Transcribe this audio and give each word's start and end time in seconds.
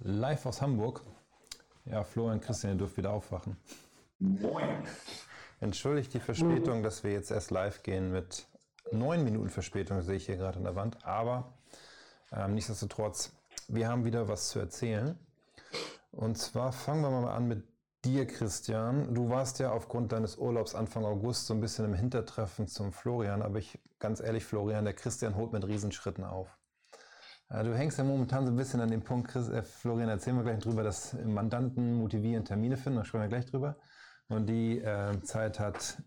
Live 0.00 0.46
aus 0.46 0.60
Hamburg. 0.60 1.02
Ja, 1.86 2.04
Florian 2.04 2.40
Christian, 2.40 2.74
ihr 2.74 2.78
dürft 2.78 2.96
wieder 2.96 3.12
aufwachen. 3.12 3.56
Moin. 4.18 4.82
Entschuldigt 5.60 6.12
die 6.12 6.20
Verspätung, 6.20 6.82
dass 6.82 7.02
wir 7.02 7.12
jetzt 7.12 7.30
erst 7.30 7.50
live 7.50 7.82
gehen 7.82 8.12
mit 8.12 8.46
neun 8.92 9.24
Minuten 9.24 9.48
Verspätung, 9.48 10.02
sehe 10.02 10.16
ich 10.16 10.26
hier 10.26 10.36
gerade 10.36 10.58
an 10.58 10.64
der 10.64 10.76
Wand. 10.76 11.04
Aber 11.04 11.54
ähm, 12.32 12.54
nichtsdestotrotz, 12.54 13.32
wir 13.68 13.88
haben 13.88 14.04
wieder 14.04 14.28
was 14.28 14.48
zu 14.48 14.58
erzählen. 14.58 15.18
Und 16.12 16.36
zwar 16.36 16.72
fangen 16.72 17.02
wir 17.02 17.10
mal 17.10 17.32
an 17.32 17.48
mit 17.48 17.64
dir, 18.04 18.26
Christian. 18.26 19.14
Du 19.14 19.30
warst 19.30 19.58
ja 19.58 19.72
aufgrund 19.72 20.12
deines 20.12 20.36
Urlaubs 20.36 20.74
Anfang 20.74 21.04
August 21.04 21.46
so 21.46 21.54
ein 21.54 21.60
bisschen 21.60 21.86
im 21.86 21.94
Hintertreffen 21.94 22.68
zum 22.68 22.92
Florian. 22.92 23.42
Aber 23.42 23.58
ich, 23.58 23.78
ganz 23.98 24.20
ehrlich, 24.20 24.44
Florian, 24.44 24.84
der 24.84 24.94
Christian 24.94 25.36
holt 25.36 25.52
mit 25.52 25.66
Riesenschritten 25.66 26.24
auf. 26.24 26.56
Äh, 27.48 27.64
du 27.64 27.76
hängst 27.76 27.98
ja 27.98 28.04
momentan 28.04 28.46
so 28.46 28.52
ein 28.52 28.56
bisschen 28.56 28.80
an 28.80 28.90
dem 28.90 29.02
Punkt, 29.02 29.28
Chris, 29.28 29.48
äh, 29.48 29.62
Florian, 29.62 30.08
erzählen 30.08 30.36
wir 30.36 30.42
gleich 30.42 30.58
drüber, 30.60 30.82
dass 30.82 31.14
Mandanten 31.24 31.94
motivieren, 31.94 32.44
Termine 32.44 32.76
finden, 32.76 32.98
da 32.98 33.04
sprechen 33.04 33.22
wir 33.22 33.28
gleich 33.28 33.46
drüber. 33.46 33.76
Und 34.28 34.46
die 34.46 34.80
äh, 34.80 35.20
Zeit 35.22 35.60
hat 35.60 36.02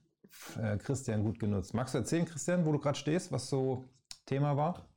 äh, 0.62 0.78
Christian 0.78 1.24
gut 1.24 1.40
genutzt. 1.40 1.74
Magst 1.74 1.94
du 1.94 2.00
erzählen, 2.00 2.26
Christian, 2.26 2.66
wo 2.66 2.72
du 2.72 2.80
gerade 2.80 2.98
stehst, 2.98 3.32
was 3.32 3.50
so 3.50 3.86
Thema 4.26 4.58
war? 4.58 4.90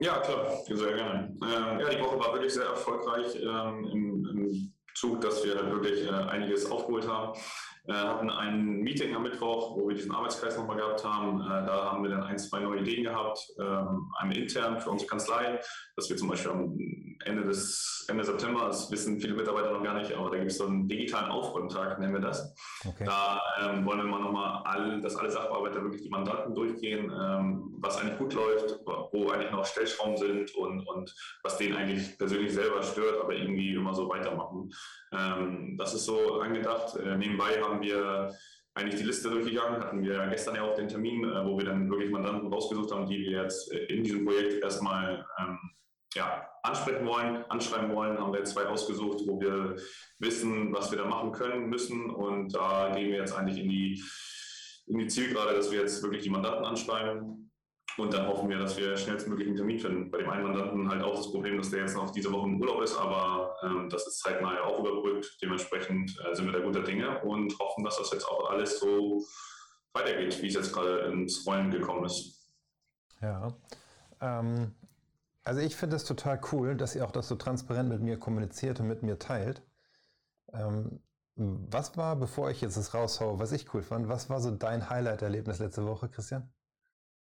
Ja, 0.00 0.18
klar, 0.18 0.50
sehr 0.66 0.96
gerne. 0.96 1.36
Ähm, 1.42 1.80
ja, 1.80 1.88
die 1.88 2.00
Woche 2.00 2.18
war 2.18 2.32
wirklich 2.32 2.52
sehr 2.52 2.66
erfolgreich 2.66 3.36
ähm, 3.40 3.84
im, 3.92 4.26
im, 4.26 4.70
Zug, 4.96 5.20
dass 5.22 5.44
wir 5.44 5.56
wirklich 5.72 6.06
äh, 6.06 6.10
einiges 6.10 6.70
aufgeholt 6.70 7.08
haben. 7.08 7.36
Äh, 7.86 7.92
hatten 7.92 8.30
ein 8.30 8.80
Meeting 8.80 9.14
am 9.14 9.24
Mittwoch, 9.24 9.76
wo 9.76 9.88
wir 9.88 9.94
diesen 9.94 10.12
Arbeitskreis 10.12 10.56
nochmal 10.56 10.76
gehabt 10.78 11.04
haben. 11.04 11.40
Äh, 11.42 11.66
da 11.66 11.92
haben 11.92 12.02
wir 12.02 12.10
dann 12.10 12.22
ein, 12.22 12.38
zwei 12.38 12.60
neue 12.60 12.80
Ideen 12.80 13.04
gehabt. 13.04 13.46
Ähm, 13.58 14.10
einmal 14.18 14.38
intern 14.38 14.80
für 14.80 14.90
unsere 14.90 15.10
Kanzlei, 15.10 15.60
dass 15.94 16.08
wir 16.08 16.16
zum 16.16 16.28
Beispiel 16.28 16.52
am 16.52 17.13
Ende 17.24 17.44
des 17.44 18.04
Ende 18.08 18.24
September, 18.24 18.66
das 18.66 18.90
wissen 18.90 19.18
viele 19.20 19.34
Mitarbeiter 19.34 19.72
noch 19.72 19.82
gar 19.82 19.98
nicht, 19.98 20.12
aber 20.12 20.30
da 20.30 20.36
gibt 20.36 20.50
es 20.50 20.58
so 20.58 20.66
einen 20.66 20.88
digitalen 20.88 21.30
Aufräumtag, 21.30 21.98
nennen 21.98 22.12
wir 22.12 22.20
das. 22.20 22.54
Okay. 22.84 23.04
Da 23.04 23.40
ähm, 23.62 23.84
wollen 23.86 23.98
wir 23.98 24.04
mal 24.04 24.20
nochmal, 24.20 24.62
all, 24.64 25.00
dass 25.00 25.16
alle 25.16 25.30
Sachbearbeiter 25.30 25.82
wirklich 25.82 26.02
die 26.02 26.10
Mandanten 26.10 26.54
durchgehen, 26.54 27.10
ähm, 27.10 27.74
was 27.78 27.98
eigentlich 27.98 28.18
gut 28.18 28.34
läuft, 28.34 28.78
wo 28.84 29.30
eigentlich 29.30 29.50
noch 29.50 29.64
Stellschrauben 29.64 30.16
sind 30.16 30.54
und, 30.54 30.86
und 30.86 31.14
was 31.42 31.56
denen 31.56 31.76
eigentlich 31.76 32.16
persönlich 32.18 32.52
selber 32.52 32.82
stört, 32.82 33.22
aber 33.22 33.34
irgendwie 33.34 33.74
immer 33.74 33.94
so 33.94 34.08
weitermachen. 34.08 34.70
Ähm, 35.12 35.76
das 35.78 35.94
ist 35.94 36.04
so 36.04 36.40
angedacht. 36.40 36.96
Äh, 36.96 37.16
nebenbei 37.16 37.60
haben 37.62 37.80
wir 37.80 38.34
eigentlich 38.74 39.00
die 39.00 39.06
Liste 39.06 39.30
durchgegangen, 39.30 39.80
hatten 39.80 40.02
wir 40.02 40.26
gestern 40.26 40.56
ja 40.56 40.62
auch 40.62 40.74
den 40.74 40.88
Termin, 40.88 41.24
äh, 41.24 41.44
wo 41.44 41.56
wir 41.56 41.64
dann 41.64 41.88
wirklich 41.88 42.10
Mandanten 42.10 42.52
rausgesucht 42.52 42.92
haben, 42.92 43.06
die 43.06 43.18
wir 43.18 43.42
jetzt 43.42 43.72
äh, 43.72 43.84
in 43.86 44.02
diesem 44.02 44.24
Projekt 44.24 44.62
erstmal 44.62 45.24
ähm, 45.38 45.58
ja, 46.14 46.48
ansprechen 46.62 47.06
wollen, 47.06 47.44
anschreiben 47.50 47.94
wollen, 47.94 48.18
haben 48.18 48.32
wir 48.32 48.38
jetzt 48.40 48.52
zwei 48.52 48.66
ausgesucht, 48.66 49.20
wo 49.26 49.40
wir 49.40 49.76
wissen, 50.18 50.72
was 50.72 50.90
wir 50.90 50.98
da 50.98 51.04
machen 51.04 51.32
können, 51.32 51.68
müssen. 51.68 52.10
Und 52.10 52.54
da 52.54 52.90
gehen 52.94 53.10
wir 53.10 53.18
jetzt 53.18 53.36
eigentlich 53.36 53.58
in 53.58 53.68
die, 53.68 54.02
in 54.86 54.98
die 54.98 55.08
Zielgerade, 55.08 55.54
dass 55.54 55.70
wir 55.70 55.80
jetzt 55.80 56.02
wirklich 56.02 56.22
die 56.22 56.30
Mandanten 56.30 56.64
anschreiben. 56.64 57.50
Und 57.96 58.12
dann 58.12 58.26
hoffen 58.26 58.48
wir, 58.48 58.58
dass 58.58 58.76
wir 58.76 58.96
schnellstmöglich 58.96 59.46
einen 59.46 59.56
Termin 59.56 59.78
finden. 59.78 60.10
Bei 60.10 60.18
dem 60.18 60.30
einen 60.30 60.44
Mandanten 60.44 60.88
halt 60.88 61.02
auch 61.02 61.14
das 61.14 61.30
Problem, 61.30 61.58
dass 61.58 61.70
der 61.70 61.80
jetzt 61.80 61.94
noch 61.94 62.10
diese 62.10 62.32
Woche 62.32 62.48
im 62.48 62.60
Urlaub 62.60 62.82
ist, 62.82 62.96
aber 62.96 63.54
ähm, 63.62 63.88
das 63.88 64.06
ist 64.06 64.18
zeitnah 64.18 64.54
ja 64.54 64.64
auch 64.64 64.80
überbrückt. 64.80 65.38
Dementsprechend 65.40 66.18
äh, 66.24 66.34
sind 66.34 66.46
wir 66.46 66.52
da 66.52 66.64
guter 66.64 66.82
Dinge 66.82 67.20
und 67.22 67.56
hoffen, 67.58 67.84
dass 67.84 67.98
das 67.98 68.10
jetzt 68.10 68.26
auch 68.26 68.50
alles 68.50 68.80
so 68.80 69.22
weitergeht, 69.92 70.42
wie 70.42 70.48
es 70.48 70.54
jetzt 70.54 70.72
gerade 70.72 71.12
ins 71.12 71.46
Rollen 71.46 71.70
gekommen 71.70 72.04
ist. 72.04 72.52
Ja. 73.20 73.48
Ähm, 74.20 74.74
also 75.44 75.60
ich 75.60 75.76
finde 75.76 75.96
es 75.96 76.04
total 76.04 76.40
cool, 76.52 76.76
dass 76.76 76.96
ihr 76.96 77.04
auch 77.04 77.10
das 77.10 77.28
so 77.28 77.36
transparent 77.36 77.88
mit 77.88 78.00
mir 78.00 78.18
kommuniziert 78.18 78.80
und 78.80 78.88
mit 78.88 79.02
mir 79.02 79.18
teilt. 79.18 79.62
Ähm, 80.52 81.00
was 81.36 81.96
war, 81.96 82.16
bevor 82.16 82.50
ich 82.50 82.60
jetzt 82.60 82.76
das 82.76 82.94
raushaue, 82.94 83.38
was 83.38 83.52
ich 83.52 83.72
cool 83.74 83.82
fand, 83.82 84.08
was 84.08 84.30
war 84.30 84.40
so 84.40 84.50
dein 84.50 84.88
Highlight-Erlebnis 84.88 85.58
letzte 85.58 85.84
Woche, 85.84 86.08
Christian? 86.08 86.48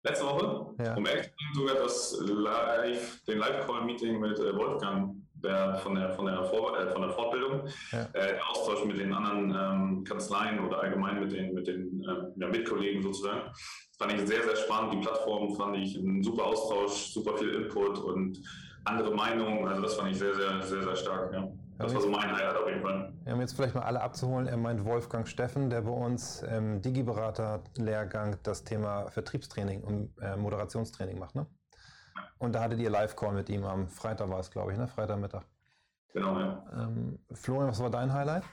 Letzte 0.03 0.25
Woche? 0.25 0.73
Ja. 0.83 0.95
Um 0.95 1.05
ehrlich 1.05 1.27
zu 1.27 1.31
sein, 1.37 1.53
sogar 1.53 1.75
das 1.75 2.17
Live, 2.21 3.23
den 3.25 3.37
Live-Call-Meeting 3.37 4.19
mit 4.19 4.39
äh, 4.39 4.55
Wolfgang, 4.55 5.15
der 5.35 5.75
von 5.77 5.95
der, 5.95 6.13
von 6.13 6.25
der, 6.25 6.43
Vor 6.45 6.77
äh, 6.77 6.91
von 6.91 7.03
der 7.03 7.11
Fortbildung, 7.11 7.67
ja. 7.91 8.03
äh, 8.13 8.33
der 8.33 8.49
Austausch 8.49 8.83
mit 8.85 8.97
den 8.97 9.13
anderen 9.13 9.51
ähm, 9.51 10.03
Kanzleien 10.03 10.59
oder 10.65 10.81
allgemein 10.81 11.19
mit 11.19 11.31
den, 11.31 11.53
mit 11.53 11.67
den 11.67 12.03
ähm, 12.09 12.33
ja, 12.35 12.47
Mitkollegen 12.47 13.03
sozusagen 13.03 13.51
fand 14.01 14.13
ich 14.13 14.27
sehr, 14.27 14.43
sehr 14.43 14.55
spannend. 14.55 14.93
Die 14.93 14.97
Plattform 14.97 15.55
fand 15.55 15.77
ich 15.77 15.95
ein 15.95 16.23
super 16.23 16.45
Austausch, 16.45 17.13
super 17.13 17.37
viel 17.37 17.53
Input 17.53 17.99
und 17.99 18.41
andere 18.85 19.13
Meinungen. 19.13 19.67
Also 19.67 19.81
das 19.81 19.95
fand 19.95 20.11
ich 20.11 20.17
sehr, 20.17 20.33
sehr, 20.33 20.61
sehr, 20.63 20.83
sehr 20.83 20.95
stark. 20.95 21.33
Ja. 21.33 21.47
Das 21.77 21.93
war 21.93 22.01
so 22.01 22.09
mein 22.09 22.35
Highlight 22.35 22.55
auf 22.55 22.67
jeden 22.67 22.81
Fall. 22.81 23.13
Ja, 23.25 23.33
um 23.33 23.41
jetzt 23.41 23.55
vielleicht 23.55 23.75
mal 23.75 23.81
alle 23.81 24.01
abzuholen, 24.01 24.47
er 24.47 24.57
meint 24.57 24.85
Wolfgang 24.85 25.27
Steffen, 25.27 25.69
der 25.69 25.81
bei 25.81 25.91
uns 25.91 26.43
im 26.43 26.81
Digi-Berater-Lehrgang 26.81 28.37
das 28.43 28.63
Thema 28.63 29.09
Vertriebstraining 29.09 29.81
und 29.81 30.13
äh, 30.21 30.35
Moderationstraining 30.35 31.17
macht. 31.17 31.35
Ne? 31.35 31.47
Und 32.37 32.53
da 32.53 32.61
hattet 32.61 32.79
ihr 32.79 32.89
Live-Call 32.89 33.33
mit 33.33 33.49
ihm 33.49 33.63
am 33.63 33.87
Freitag 33.87 34.29
war 34.29 34.39
es, 34.39 34.51
glaube 34.51 34.71
ich, 34.71 34.77
ne? 34.77 34.87
Freitagmittag. 34.87 35.43
Genau, 36.13 36.39
ja. 36.39 36.63
Ähm, 36.73 37.19
Florian, 37.31 37.69
was 37.69 37.79
war 37.79 37.89
dein 37.89 38.11
Highlight? 38.11 38.43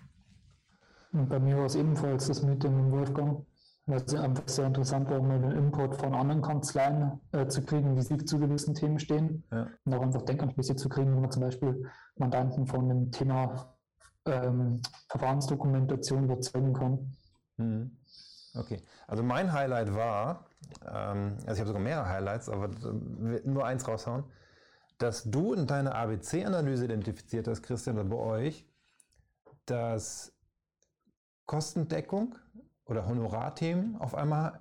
Bei 1.13 1.39
mir 1.39 1.57
war 1.57 1.67
es 1.67 1.75
ebenfalls 1.75 2.29
das 2.29 2.43
Meeting 2.43 2.85
mit 2.85 2.93
Wolfgang 2.93 3.45
weil 3.89 4.03
es 4.03 4.15
einfach 4.15 4.47
sehr 4.47 4.67
interessant 4.67 5.09
war, 5.09 5.21
mal 5.23 5.41
den 5.41 5.53
Input 5.53 5.97
von 5.97 6.15
anderen 6.15 6.43
Kanzleien 6.43 7.21
äh, 7.33 7.47
zu 7.47 7.63
kriegen, 7.63 7.97
wie 7.97 8.03
sie 8.03 8.19
zu 8.19 8.39
gewissen 8.39 8.75
Themen 8.75 8.99
stehen. 8.99 9.45
Ja. 9.51 9.67
Und 9.85 9.95
auch 9.95 10.03
einfach 10.03 10.23
Denkanstöße 10.23 10.77
zu 10.77 10.89
kriegen, 10.91 11.15
wenn 11.15 11.23
man 11.23 11.31
zum 11.31 11.43
Beispiel 11.43 11.91
Mandanten 12.17 12.67
von 12.67 12.89
dem 12.89 13.11
Thema 13.11 13.75
ähm, 14.27 14.83
Verfahrensdokumentation 15.09 16.25
überzeugen 16.25 16.75
kann. 16.75 17.17
Mhm. 17.57 17.97
Okay, 18.55 18.83
also 19.07 19.23
mein 19.23 19.53
Highlight 19.53 19.95
war, 19.95 20.47
ähm, 20.87 21.39
also 21.47 21.53
ich 21.53 21.61
habe 21.61 21.69
sogar 21.69 21.83
mehrere 21.83 22.09
Highlights, 22.09 22.49
aber 22.49 22.69
nur 23.45 23.65
eins 23.65 23.89
raushauen, 23.89 24.25
dass 24.99 25.25
du 25.25 25.55
in 25.55 25.67
deiner 25.67 25.95
ABC-Analyse 25.95 26.85
identifiziert 26.85 27.49
hast, 27.49 27.63
Christian, 27.63 27.99
oder 27.99 28.09
bei 28.09 28.17
euch, 28.17 28.67
dass 29.65 30.33
Kostendeckung 31.47 32.35
oder 32.89 33.07
Honorarthemen 33.07 33.97
auf 34.01 34.15
einmal 34.15 34.59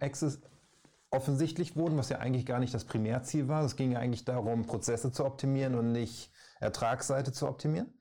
offensichtlich 1.09 1.75
wurden, 1.75 1.97
was 1.97 2.09
ja 2.09 2.19
eigentlich 2.19 2.45
gar 2.45 2.59
nicht 2.59 2.73
das 2.73 2.83
Primärziel 2.83 3.47
war. 3.47 3.63
Es 3.63 3.77
ging 3.77 3.91
ja 3.93 3.99
eigentlich 3.99 4.25
darum, 4.25 4.65
Prozesse 4.65 5.11
zu 5.11 5.25
optimieren 5.25 5.75
und 5.75 5.91
nicht 5.93 6.31
Ertragsseite 6.59 7.31
zu 7.31 7.47
optimieren. 7.47 7.93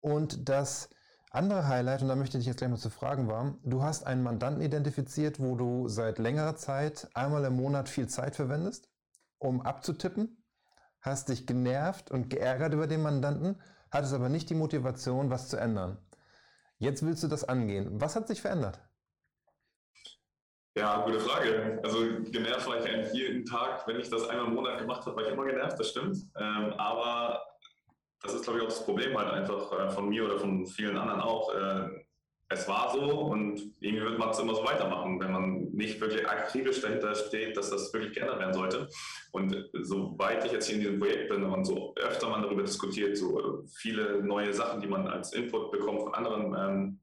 Und 0.00 0.48
das 0.48 0.90
andere 1.30 1.68
Highlight, 1.68 2.02
und 2.02 2.08
da 2.08 2.16
möchte 2.16 2.36
ich 2.36 2.46
jetzt 2.46 2.58
gleich 2.58 2.70
mal 2.70 2.76
zu 2.76 2.90
fragen, 2.90 3.28
war, 3.28 3.56
du 3.64 3.82
hast 3.82 4.06
einen 4.06 4.22
Mandanten 4.22 4.62
identifiziert, 4.62 5.40
wo 5.40 5.54
du 5.54 5.88
seit 5.88 6.18
längerer 6.18 6.56
Zeit 6.56 7.08
einmal 7.14 7.44
im 7.44 7.56
Monat 7.56 7.88
viel 7.88 8.08
Zeit 8.08 8.36
verwendest, 8.36 8.90
um 9.38 9.62
abzutippen, 9.62 10.44
hast 11.00 11.28
dich 11.28 11.46
genervt 11.46 12.10
und 12.10 12.30
geärgert 12.30 12.74
über 12.74 12.86
den 12.86 13.02
Mandanten, 13.02 13.60
hattest 13.90 14.14
aber 14.14 14.28
nicht 14.28 14.50
die 14.50 14.54
Motivation, 14.54 15.30
was 15.30 15.48
zu 15.48 15.56
ändern. 15.56 15.98
Jetzt 16.78 17.04
willst 17.04 17.22
du 17.22 17.28
das 17.28 17.44
angehen. 17.44 18.00
Was 18.00 18.16
hat 18.16 18.26
sich 18.26 18.42
verändert? 18.42 18.80
Ja, 20.76 21.04
gute 21.04 21.20
Frage. 21.20 21.78
Also 21.84 21.98
genervt 22.32 22.66
war 22.66 22.80
ich 22.80 22.92
eigentlich 22.92 23.12
jeden 23.12 23.44
Tag, 23.44 23.86
wenn 23.86 24.00
ich 24.00 24.10
das 24.10 24.28
einmal 24.28 24.48
im 24.48 24.54
Monat 24.54 24.78
gemacht 24.78 25.06
habe, 25.06 25.16
war 25.16 25.24
ich 25.24 25.32
immer 25.32 25.44
genervt, 25.44 25.78
das 25.78 25.90
stimmt. 25.90 26.16
Ähm, 26.36 26.72
aber 26.76 27.44
das 28.20 28.34
ist, 28.34 28.42
glaube 28.42 28.58
ich, 28.58 28.64
auch 28.64 28.68
das 28.68 28.84
Problem 28.84 29.16
halt 29.16 29.30
einfach 29.30 29.72
äh, 29.72 29.90
von 29.90 30.08
mir 30.08 30.24
oder 30.24 30.38
von 30.38 30.66
vielen 30.66 30.96
anderen 30.96 31.20
auch. 31.20 31.54
Äh, 31.54 32.04
es 32.48 32.68
war 32.68 32.92
so 32.92 33.00
und 33.00 33.60
irgendwie 33.80 34.04
wird 34.04 34.18
man 34.18 34.30
es 34.30 34.38
immer 34.38 34.54
so 34.54 34.64
weitermachen, 34.64 35.20
wenn 35.20 35.32
man 35.32 35.64
nicht 35.72 36.00
wirklich 36.00 36.28
akribisch 36.28 36.80
dahinter 36.80 37.14
steht, 37.14 37.56
dass 37.56 37.70
das 37.70 37.92
wirklich 37.92 38.12
geändert 38.12 38.40
werden 38.40 38.54
sollte. 38.54 38.88
Und 39.32 39.56
soweit 39.80 40.44
ich 40.44 40.52
jetzt 40.52 40.66
hier 40.66 40.76
in 40.76 40.80
diesem 40.82 41.00
Projekt 41.00 41.28
bin 41.28 41.44
und 41.44 41.64
so 41.64 41.94
öfter 41.96 42.28
man 42.28 42.42
darüber 42.42 42.62
diskutiert, 42.62 43.16
so 43.16 43.64
viele 43.78 44.22
neue 44.22 44.52
Sachen, 44.52 44.80
die 44.80 44.88
man 44.88 45.06
als 45.06 45.32
Input 45.32 45.70
bekommt 45.70 46.02
von 46.02 46.14
anderen 46.14 46.54
ähm, 46.56 47.00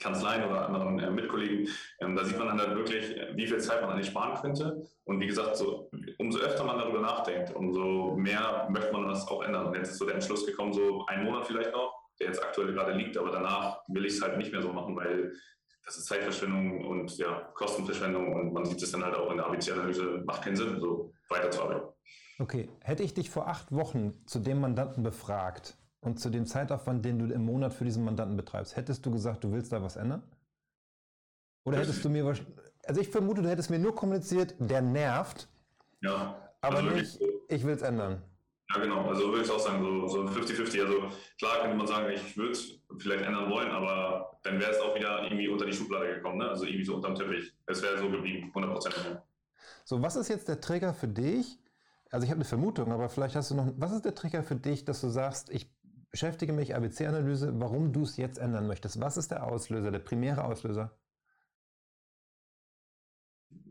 Kanzleien 0.00 0.48
oder 0.50 0.66
anderen 0.66 0.98
äh, 0.98 1.10
Mitkollegen, 1.10 1.68
ähm, 2.00 2.16
da 2.16 2.24
sieht 2.24 2.38
man 2.38 2.48
dann 2.48 2.60
halt 2.60 2.76
wirklich, 2.76 3.16
äh, 3.16 3.32
wie 3.36 3.46
viel 3.46 3.58
Zeit 3.58 3.80
man 3.80 3.90
eigentlich 3.90 4.08
sparen 4.08 4.40
könnte. 4.40 4.84
Und 5.04 5.20
wie 5.20 5.26
gesagt, 5.26 5.56
so, 5.56 5.90
umso 6.18 6.38
öfter 6.38 6.64
man 6.64 6.78
darüber 6.78 7.00
nachdenkt, 7.00 7.54
umso 7.54 8.14
mehr 8.16 8.66
möchte 8.70 8.92
man 8.92 9.08
das 9.08 9.26
auch 9.28 9.42
ändern. 9.42 9.66
Und 9.66 9.76
jetzt 9.76 9.90
ist 9.90 9.98
so 9.98 10.06
der 10.06 10.14
Entschluss 10.14 10.46
gekommen, 10.46 10.72
so 10.72 11.06
einen 11.06 11.24
Monat 11.24 11.46
vielleicht 11.46 11.72
noch, 11.72 11.94
der 12.18 12.28
jetzt 12.28 12.42
aktuell 12.42 12.72
gerade 12.72 12.92
liegt, 12.92 13.16
aber 13.16 13.30
danach 13.30 13.80
will 13.88 14.04
ich 14.04 14.14
es 14.14 14.22
halt 14.22 14.36
nicht 14.36 14.52
mehr 14.52 14.62
so 14.62 14.72
machen, 14.72 14.96
weil 14.96 15.32
das 15.84 15.96
ist 15.96 16.06
Zeitverschwendung 16.06 16.86
und 16.86 17.16
ja, 17.18 17.50
Kostenverschwendung 17.54 18.32
und 18.32 18.52
man 18.52 18.64
sieht 18.64 18.82
es 18.82 18.90
dann 18.92 19.04
halt 19.04 19.14
auch 19.14 19.30
in 19.30 19.36
der 19.36 19.46
ABC-Analyse, 19.46 20.22
macht 20.24 20.42
keinen 20.42 20.56
Sinn, 20.56 20.80
so 20.80 21.12
weiterzuarbeiten. 21.28 21.88
Okay, 22.38 22.68
hätte 22.80 23.02
ich 23.02 23.14
dich 23.14 23.30
vor 23.30 23.48
acht 23.48 23.70
Wochen 23.70 24.26
zu 24.26 24.38
dem 24.38 24.60
Mandanten 24.60 25.02
befragt 25.02 25.76
und 26.04 26.20
zu 26.20 26.30
dem 26.30 26.46
Zeitaufwand, 26.46 27.04
den 27.04 27.18
du 27.18 27.34
im 27.34 27.44
Monat 27.44 27.72
für 27.74 27.84
diesen 27.84 28.04
Mandanten 28.04 28.36
betreibst, 28.36 28.76
hättest 28.76 29.04
du 29.04 29.10
gesagt, 29.10 29.42
du 29.44 29.52
willst 29.52 29.72
da 29.72 29.82
was 29.82 29.96
ändern? 29.96 30.22
Oder 31.64 31.78
hättest 31.78 32.04
du 32.04 32.10
mir 32.10 32.24
was. 32.26 32.40
Also 32.86 33.00
ich 33.00 33.08
vermute, 33.08 33.42
du 33.42 33.48
hättest 33.48 33.70
mir 33.70 33.78
nur 33.78 33.94
kommuniziert, 33.94 34.54
der 34.58 34.82
nervt. 34.82 35.48
Ja. 36.02 36.36
Aber 36.60 36.76
also 36.78 36.90
nicht, 36.90 37.18
ich 37.48 37.64
will 37.64 37.74
es 37.74 37.82
ändern. 37.82 38.22
Ja, 38.74 38.80
genau. 38.80 39.08
Also 39.08 39.28
würde 39.30 39.42
ich 39.42 39.50
auch 39.50 39.58
sagen, 39.58 39.82
so 40.08 40.22
50-50. 40.24 40.84
Also 40.84 41.08
klar 41.38 41.60
könnte 41.62 41.76
man 41.76 41.86
sagen, 41.86 42.12
ich 42.12 42.36
würde 42.36 42.52
es 42.52 42.80
vielleicht 42.98 43.24
ändern 43.24 43.50
wollen, 43.50 43.70
aber 43.70 44.38
dann 44.42 44.60
wäre 44.60 44.70
es 44.70 44.80
auch 44.80 44.94
wieder 44.94 45.22
irgendwie 45.22 45.48
unter 45.48 45.66
die 45.66 45.72
Schublade 45.72 46.14
gekommen. 46.14 46.38
Ne? 46.38 46.48
Also 46.48 46.64
irgendwie 46.64 46.84
so 46.84 46.96
unterm 46.96 47.14
Teppich. 47.14 47.52
Es 47.66 47.82
wäre 47.82 47.98
so 47.98 48.10
geblieben, 48.10 48.52
100%. 48.54 49.20
So, 49.84 50.02
was 50.02 50.16
ist 50.16 50.28
jetzt 50.28 50.48
der 50.48 50.60
Trigger 50.60 50.92
für 50.94 51.08
dich? 51.08 51.58
Also 52.10 52.24
ich 52.24 52.30
habe 52.30 52.38
eine 52.38 52.44
Vermutung, 52.44 52.92
aber 52.92 53.08
vielleicht 53.08 53.36
hast 53.36 53.50
du 53.50 53.54
noch, 53.54 53.72
was 53.76 53.92
ist 53.92 54.04
der 54.04 54.14
Trigger 54.14 54.42
für 54.42 54.56
dich, 54.56 54.84
dass 54.84 55.00
du 55.00 55.08
sagst, 55.08 55.50
ich 55.50 55.68
beschäftige 56.14 56.52
mich 56.52 56.76
ABC-Analyse, 56.76 57.60
warum 57.60 57.92
du 57.92 58.04
es 58.04 58.16
jetzt 58.16 58.38
ändern 58.38 58.68
möchtest? 58.68 59.00
Was 59.00 59.16
ist 59.16 59.32
der 59.32 59.42
Auslöser, 59.42 59.90
der 59.90 59.98
primäre 59.98 60.44
Auslöser? 60.44 60.96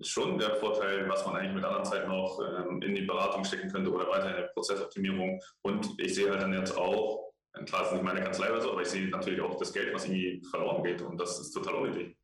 schon 0.01 0.38
der 0.38 0.56
Vorteil, 0.56 1.07
was 1.07 1.25
man 1.25 1.38
eigentlich 1.38 1.54
mit 1.54 1.63
anderen 1.63 1.86
Zeiten 1.86 2.12
auch 2.12 2.38
ähm, 2.42 2.81
in 2.81 2.95
die 2.95 3.04
Beratung 3.04 3.45
stecken 3.45 3.72
könnte 3.72 3.94
oder 3.94 4.10
weiter 4.10 4.31
in 4.31 4.36
der 4.36 4.48
Prozessoptimierung. 4.48 5.42
Und 5.62 5.98
ich 5.98 6.16
sehe 6.16 6.30
halt 6.30 6.42
dann 6.42 6.51
jetzt 6.51 6.78
auch, 6.78 7.31
klar, 7.66 7.84
es 7.84 7.88
ist 7.88 7.94
nicht 7.94 8.04
meine 8.04 8.22
Kanzlei 8.22 8.51
oder 8.51 8.62
so, 8.62 8.72
aber 8.74 8.81
ich 8.81 8.90
sehe 8.90 9.07
natürlich 9.07 9.40
auch 9.40 9.57
das 9.57 9.72
Geld, 9.72 9.94
was 9.94 10.04
irgendwie 10.04 10.44
verloren 10.50 10.84
geht 10.84 11.01
und 11.01 11.18
das 11.18 11.40
ist 11.40 11.51
total 11.51 11.75
unnötig. 11.75 12.18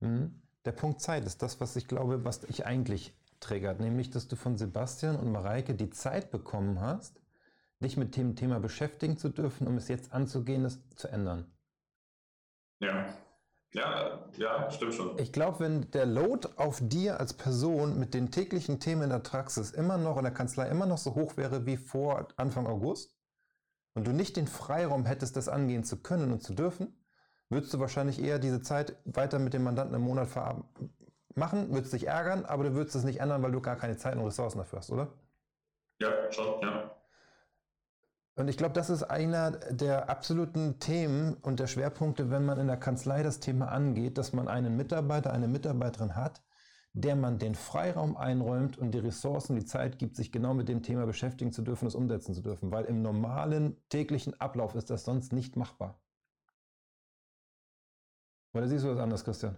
Mhm. 0.00 0.42
Der 0.64 0.72
Punkt 0.72 1.00
Zeit 1.00 1.24
ist 1.26 1.42
das, 1.42 1.60
was 1.60 1.76
ich 1.76 1.86
glaube, 1.86 2.24
was 2.24 2.40
dich 2.40 2.66
eigentlich 2.66 3.14
triggert, 3.38 3.78
nämlich, 3.78 4.10
dass 4.10 4.26
du 4.26 4.34
von 4.34 4.56
Sebastian 4.56 5.14
und 5.14 5.30
Mareike 5.30 5.76
die 5.76 5.90
Zeit 5.90 6.32
bekommen 6.32 6.80
hast, 6.80 7.20
dich 7.84 7.96
mit 7.96 8.16
dem 8.16 8.34
Thema 8.34 8.58
beschäftigen 8.58 9.16
zu 9.16 9.28
dürfen, 9.28 9.66
um 9.68 9.76
es 9.76 9.88
jetzt 9.88 10.12
anzugehen, 10.12 10.64
das 10.64 10.78
zu 10.96 11.08
ändern. 11.08 11.50
Ja. 12.80 13.06
Ja, 13.72 14.24
ja, 14.36 14.70
stimmt 14.70 14.94
schon. 14.94 15.18
Ich 15.18 15.32
glaube, 15.32 15.58
wenn 15.58 15.90
der 15.90 16.06
Load 16.06 16.48
auf 16.56 16.78
dir 16.80 17.18
als 17.18 17.34
Person 17.34 17.98
mit 17.98 18.14
den 18.14 18.30
täglichen 18.30 18.78
Themen 18.78 19.02
in 19.02 19.10
der 19.10 19.18
Praxis 19.18 19.72
immer 19.72 19.98
noch 19.98 20.16
in 20.16 20.22
der 20.22 20.32
Kanzlei 20.32 20.68
immer 20.68 20.86
noch 20.86 20.98
so 20.98 21.16
hoch 21.16 21.36
wäre 21.36 21.66
wie 21.66 21.76
vor 21.76 22.28
Anfang 22.36 22.68
August 22.68 23.16
und 23.94 24.06
du 24.06 24.12
nicht 24.12 24.36
den 24.36 24.46
Freiraum 24.46 25.06
hättest, 25.06 25.36
das 25.36 25.48
angehen 25.48 25.82
zu 25.82 26.02
können 26.02 26.30
und 26.30 26.40
zu 26.44 26.54
dürfen, 26.54 26.96
würdest 27.48 27.74
du 27.74 27.80
wahrscheinlich 27.80 28.22
eher 28.22 28.38
diese 28.38 28.62
Zeit 28.62 28.96
weiter 29.06 29.40
mit 29.40 29.54
dem 29.54 29.64
Mandanten 29.64 29.96
im 29.96 30.02
Monat 30.02 30.28
machen, 31.34 31.72
würdest 31.72 31.92
dich 31.94 32.06
ärgern, 32.06 32.44
aber 32.44 32.62
du 32.62 32.74
würdest 32.74 32.94
es 32.94 33.02
nicht 33.02 33.20
ändern, 33.20 33.42
weil 33.42 33.52
du 33.52 33.60
gar 33.60 33.76
keine 33.76 33.96
Zeit 33.96 34.14
und 34.14 34.24
Ressourcen 34.24 34.58
dafür 34.58 34.78
hast, 34.78 34.90
oder? 34.92 35.08
Ja, 36.00 36.30
schon, 36.30 36.60
ja. 36.62 36.94
Und 38.36 38.48
ich 38.48 38.56
glaube, 38.56 38.74
das 38.74 38.90
ist 38.90 39.04
einer 39.04 39.52
der 39.52 40.10
absoluten 40.10 40.80
Themen 40.80 41.34
und 41.34 41.60
der 41.60 41.68
Schwerpunkte, 41.68 42.30
wenn 42.30 42.44
man 42.44 42.58
in 42.58 42.66
der 42.66 42.76
Kanzlei 42.76 43.22
das 43.22 43.38
Thema 43.38 43.68
angeht, 43.68 44.18
dass 44.18 44.32
man 44.32 44.48
einen 44.48 44.76
Mitarbeiter, 44.76 45.32
eine 45.32 45.46
Mitarbeiterin 45.46 46.16
hat, 46.16 46.42
der 46.94 47.14
man 47.14 47.38
den 47.38 47.54
Freiraum 47.54 48.16
einräumt 48.16 48.76
und 48.76 48.92
die 48.92 48.98
Ressourcen, 48.98 49.54
die 49.54 49.64
Zeit 49.64 49.98
gibt, 49.98 50.16
sich 50.16 50.32
genau 50.32 50.52
mit 50.52 50.68
dem 50.68 50.82
Thema 50.82 51.06
beschäftigen 51.06 51.52
zu 51.52 51.62
dürfen, 51.62 51.86
es 51.86 51.94
umsetzen 51.94 52.34
zu 52.34 52.42
dürfen. 52.42 52.72
Weil 52.72 52.86
im 52.86 53.02
normalen 53.02 53.76
täglichen 53.88 54.40
Ablauf 54.40 54.74
ist 54.74 54.90
das 54.90 55.04
sonst 55.04 55.32
nicht 55.32 55.54
machbar. 55.56 56.00
Oder 58.52 58.66
siehst 58.66 58.84
du 58.84 58.88
das 58.88 58.98
anders, 58.98 59.24
Christian? 59.24 59.56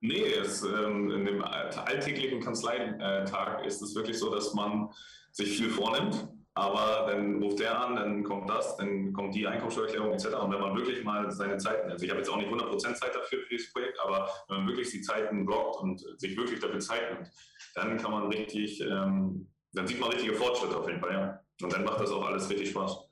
Nee, 0.00 0.32
es, 0.32 0.62
ähm, 0.62 1.10
in 1.10 1.24
dem 1.26 1.42
alltäglichen 1.42 2.40
Kanzleitag 2.40 3.66
ist 3.66 3.82
es 3.82 3.94
wirklich 3.94 4.18
so, 4.18 4.32
dass 4.32 4.54
man 4.54 4.90
sich 5.32 5.58
viel 5.58 5.70
vornimmt 5.70 6.28
aber 6.58 7.10
dann 7.10 7.42
ruft 7.42 7.60
der 7.60 7.80
an, 7.80 7.96
dann 7.96 8.24
kommt 8.24 8.48
das, 8.50 8.76
dann 8.76 9.12
kommt 9.12 9.34
die 9.34 9.46
Einkommensteuererklärung 9.46 10.12
etc. 10.12 10.26
Und 10.26 10.52
wenn 10.52 10.60
man 10.60 10.76
wirklich 10.76 11.04
mal 11.04 11.30
seine 11.30 11.56
Zeiten, 11.58 11.90
also 11.90 12.04
ich 12.04 12.10
habe 12.10 12.20
jetzt 12.20 12.30
auch 12.30 12.36
nicht 12.36 12.50
100% 12.50 12.94
Zeit 12.94 13.14
dafür 13.14 13.40
für 13.42 13.48
dieses 13.48 13.72
Projekt, 13.72 13.98
aber 14.00 14.28
wenn 14.48 14.58
man 14.58 14.68
wirklich 14.68 14.90
die 14.90 15.00
Zeiten 15.00 15.46
blockt 15.46 15.80
und 15.80 16.04
sich 16.18 16.36
wirklich 16.36 16.60
dafür 16.60 16.80
Zeit 16.80 17.12
nimmt, 17.12 17.30
dann 17.74 17.96
kann 17.96 18.10
man 18.10 18.28
richtig, 18.28 18.80
ähm, 18.80 19.48
dann 19.72 19.86
sieht 19.86 20.00
man 20.00 20.10
richtige 20.10 20.34
Fortschritte 20.34 20.76
auf 20.76 20.88
jeden 20.88 21.00
Fall, 21.00 21.12
ja. 21.12 21.40
Und 21.62 21.72
dann 21.72 21.84
macht 21.84 22.00
das 22.00 22.12
auch 22.12 22.26
alles 22.26 22.48
richtig 22.50 22.70
Spaß. 22.70 23.07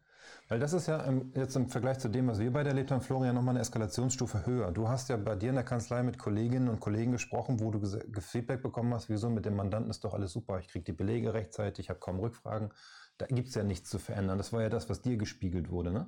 Weil 0.48 0.60
das 0.60 0.72
ist 0.72 0.86
ja 0.86 1.04
jetzt 1.34 1.56
im 1.56 1.68
Vergleich 1.68 1.98
zu 1.98 2.08
dem, 2.08 2.28
was 2.28 2.38
wir 2.38 2.52
beide 2.52 2.68
erlebt 2.68 2.92
haben, 2.92 3.00
Florian, 3.00 3.34
nochmal 3.34 3.54
eine 3.54 3.62
Eskalationsstufe 3.62 4.46
höher. 4.46 4.70
Du 4.70 4.88
hast 4.88 5.08
ja 5.08 5.16
bei 5.16 5.34
dir 5.34 5.48
in 5.48 5.56
der 5.56 5.64
Kanzlei 5.64 6.04
mit 6.04 6.18
Kolleginnen 6.18 6.68
und 6.68 6.78
Kollegen 6.78 7.10
gesprochen, 7.10 7.58
wo 7.58 7.72
du 7.72 7.80
Feedback 8.20 8.62
bekommen 8.62 8.94
hast, 8.94 9.08
wieso 9.08 9.28
mit 9.28 9.44
dem 9.44 9.56
Mandanten 9.56 9.90
ist 9.90 10.04
doch 10.04 10.14
alles 10.14 10.32
super, 10.32 10.60
ich 10.60 10.68
kriege 10.68 10.84
die 10.84 10.92
Belege 10.92 11.34
rechtzeitig, 11.34 11.86
ich 11.86 11.90
habe 11.90 11.98
kaum 11.98 12.20
Rückfragen. 12.20 12.72
Da 13.18 13.26
gibt 13.26 13.48
es 13.48 13.54
ja 13.54 13.64
nichts 13.64 13.90
zu 13.90 13.98
verändern. 13.98 14.38
Das 14.38 14.52
war 14.52 14.62
ja 14.62 14.68
das, 14.68 14.88
was 14.88 15.02
dir 15.02 15.16
gespiegelt 15.16 15.70
wurde, 15.70 15.90
ne? 15.90 16.06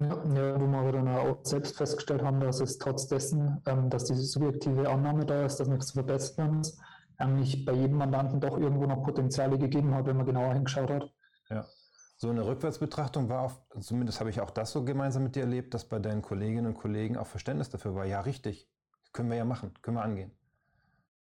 Ja, 0.00 0.08
ja, 0.08 0.58
wo 0.58 0.66
wir 0.66 0.92
dann 0.92 1.08
auch 1.08 1.44
selbst 1.44 1.76
festgestellt 1.76 2.22
haben, 2.22 2.40
dass 2.40 2.60
es 2.60 2.78
trotz 2.78 3.06
dessen, 3.06 3.60
ähm, 3.66 3.90
dass 3.90 4.04
diese 4.04 4.22
subjektive 4.22 4.88
Annahme 4.88 5.26
da 5.26 5.44
ist, 5.44 5.60
dass 5.60 5.68
nichts 5.68 5.88
zu 5.88 5.92
verbessern 5.92 6.60
ist, 6.60 6.80
eigentlich 7.18 7.66
bei 7.66 7.74
jedem 7.74 7.98
Mandanten 7.98 8.40
doch 8.40 8.58
irgendwo 8.58 8.86
noch 8.86 9.04
Potenziale 9.04 9.58
gegeben 9.58 9.94
hat, 9.94 10.06
wenn 10.06 10.16
man 10.16 10.24
genauer 10.24 10.54
hingeschaut 10.54 10.90
hat. 10.90 11.12
Ja. 11.50 11.66
So 12.20 12.28
eine 12.28 12.44
Rückwärtsbetrachtung 12.44 13.30
war, 13.30 13.40
auf, 13.40 13.62
zumindest 13.80 14.20
habe 14.20 14.28
ich 14.28 14.42
auch 14.42 14.50
das 14.50 14.72
so 14.72 14.84
gemeinsam 14.84 15.22
mit 15.22 15.36
dir 15.36 15.40
erlebt, 15.40 15.72
dass 15.72 15.86
bei 15.86 15.98
deinen 15.98 16.20
Kolleginnen 16.20 16.66
und 16.66 16.74
Kollegen 16.74 17.16
auch 17.16 17.26
Verständnis 17.26 17.70
dafür 17.70 17.94
war. 17.94 18.04
Ja, 18.04 18.20
richtig, 18.20 18.68
können 19.14 19.30
wir 19.30 19.38
ja 19.38 19.46
machen, 19.46 19.72
können 19.80 19.96
wir 19.96 20.02
angehen. 20.02 20.30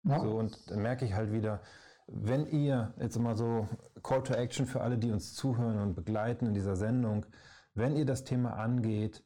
Ja. 0.02 0.20
So, 0.20 0.36
und 0.36 0.70
dann 0.70 0.82
merke 0.82 1.06
ich 1.06 1.14
halt 1.14 1.32
wieder, 1.32 1.62
wenn 2.06 2.44
ihr, 2.44 2.92
jetzt 2.98 3.18
mal 3.18 3.34
so 3.34 3.66
Call 4.02 4.22
to 4.24 4.34
Action 4.34 4.66
für 4.66 4.82
alle, 4.82 4.98
die 4.98 5.10
uns 5.10 5.32
zuhören 5.32 5.78
und 5.78 5.94
begleiten 5.94 6.44
in 6.44 6.52
dieser 6.52 6.76
Sendung, 6.76 7.24
wenn 7.72 7.96
ihr 7.96 8.04
das 8.04 8.24
Thema 8.24 8.58
angeht, 8.58 9.24